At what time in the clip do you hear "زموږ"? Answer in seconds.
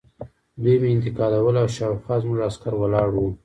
2.23-2.39